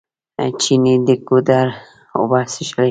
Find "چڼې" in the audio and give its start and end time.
0.61-0.93